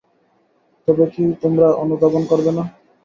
[0.87, 2.63] তবে কি তোমরা অনুধাবন করবে না?